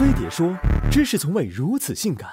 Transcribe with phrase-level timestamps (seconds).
[0.00, 0.56] 飞碟说，
[0.90, 2.26] 真是从未如此性感。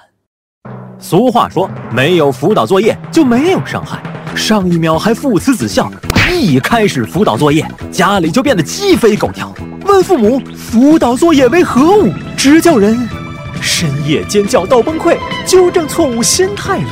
[0.98, 4.02] 俗话说，没有辅导作业就没有伤害。
[4.34, 5.92] 上一秒还父慈子孝，
[6.32, 7.62] 一开始辅导作业，
[7.92, 9.52] 家里就变得鸡飞狗跳。
[9.84, 13.06] 问父母辅导作业为何物，只叫人
[13.60, 16.90] 深夜尖叫到崩溃，纠正错误心太累，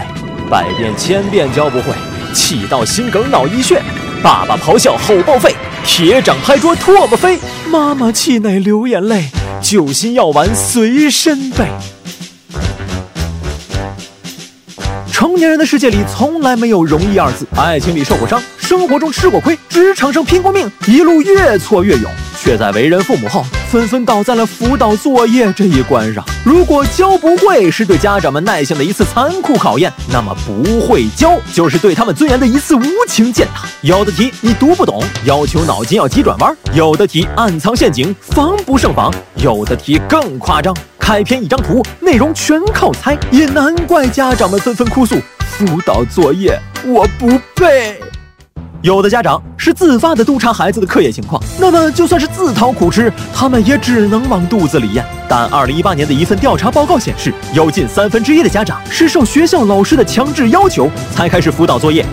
[0.50, 1.94] 百遍千遍教不会，
[2.34, 3.80] 气到心梗脑溢血。
[4.22, 5.56] 爸爸咆哮吼报废，
[5.86, 7.38] 铁掌拍桌唾沫飞，
[7.70, 9.30] 妈妈气馁流眼泪，
[9.68, 11.66] 救心药丸随身备。
[15.12, 22.08] 成年人的世界里从来没有容易二字，爱情里受过伤，生活中吃过亏，职场上拼过命，一路越挫越勇，
[22.40, 26.24] 却在为人父母后纷纷倒在了辅导作业这一关上。
[26.44, 33.66] 如果教不会是对家长们耐性的一次残酷考验，那么不会教就是对他们尊严的一次无情践踏。
[33.82, 40.74] 有的题你读不懂，要求脑筋要急转弯；有的题暗藏陷阱，防不胜防；有的题更夸张。
[40.98, 48.00] 开篇一张图，内容全靠猜，也难怪家长们纷纷哭诉：辅导作业我不配。
[48.82, 55.04] 有的家长是自发的督查孩子的课业情况，那么就算是自讨苦吃，他们也只能往肚子里咽。
[55.28, 62.04] 但二零一八年的一份调查报告显示，有近三分之一的家长是受学校老师的强制要求才开始辅导作业。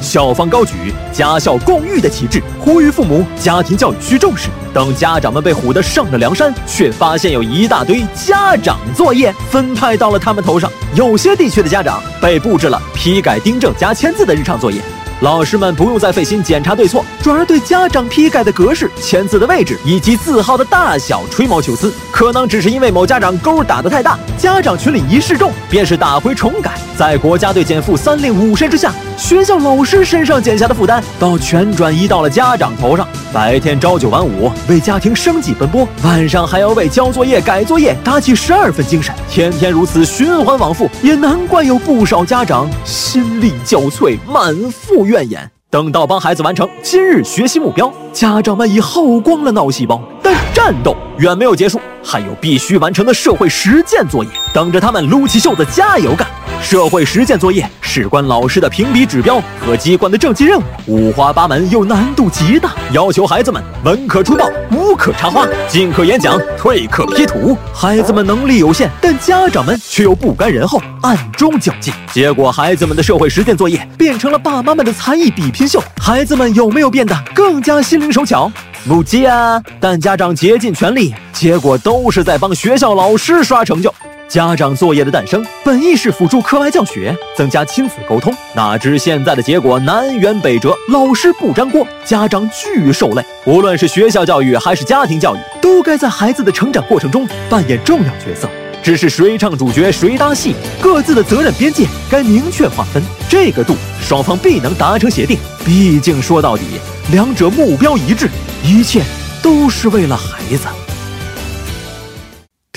[0.00, 4.48] 校方高举家校共育的旗帜，呼吁父母家庭教育需重视。
[4.72, 10.70] 等家长们被唬得上了梁山，却发现有一大堆家长作业分派到了他们头上。
[10.94, 14.80] 有些地区的家长被布置了批改、订正、加签字的日常作业。
[15.20, 21.92] 老师们不用再费心检查对错，转而对家长批改的格式、签字的位置以及字号的大小吹毛求疵。
[22.10, 26.72] 可能只是因为某家长勾打得太大，家长群里一示众，便是打回重改。
[26.96, 33.06] 在国家队减负三令五申之下，学校老师身上减下的负担，倒全转移到了家长头上。
[33.30, 45.09] 白天朝九晚五为家庭生计奔波，晚上还要为交作业、改作业打起十二分精神，天天如此循环往复，也难怪有不少家长心力交瘁，满腹。
[45.10, 45.50] 怨言。
[45.68, 50.00] 等到帮孩子完成今日学习目标，家长们已耗光了脑细胞。
[50.22, 56.26] 但战斗远没有结束，还有必须完成的社会实践作业等着他们撸起袖子加油干。
[56.60, 67.58] 社会实践作业事关老师的评比指标和机关的政绩任务，五花八门又难度极大，要求孩子们文可出报，武可插花，进可演讲，退可 P 图。
[67.74, 71.92] 孩子们能力有限，但家长们却又不甘人后，暗中较劲。
[72.12, 75.82] 结果，孩子们的社会实践作业变成了爸妈们的才艺比拼秀。
[76.00, 78.48] 孩子们有没有变得更加心灵手巧？
[78.86, 83.92] 不急啊，但家长竭尽全力，结果都是在帮学校老师刷成就。
[84.30, 93.24] 家长作业的诞生本意是辅助课外教学，增加亲子沟通，哪知现在的结果南辕北辙，老师不沾锅，家长巨受累。
[93.44, 98.48] 无论是学校教育还是家庭教育，都该在孩子的成长过程中扮演重要角色。
[98.80, 103.02] 只是谁唱主角谁搭戏，各自的责任边界该明确划分。
[103.28, 105.36] 这个度，双方必能达成协定。
[105.64, 106.62] 毕竟说到底，
[107.10, 108.30] 两者目标一致，
[108.62, 109.02] 一切
[109.42, 110.68] 都是为了孩子。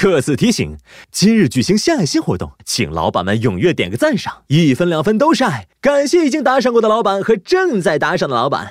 [0.04, 0.78] 特此提醒，
[1.14, 5.66] 今日举行献爱心活动，请老板们踊跃点个赞赏，一分两分都是爱。
[5.80, 8.68] 感谢已经打赏过的老板和正在打赏的老板。